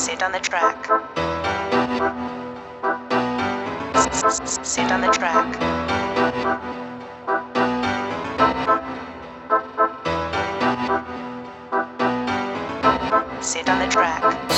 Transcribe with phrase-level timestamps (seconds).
[0.00, 0.86] Sit on the track.
[4.64, 5.54] Sit on the track.
[13.42, 14.49] Sit on the track.